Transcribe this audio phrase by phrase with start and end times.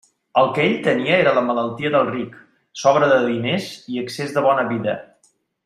[0.43, 2.33] El que ell tenia era la malaltia del ric:
[2.85, 4.99] sobra de diners i excés de bona vida.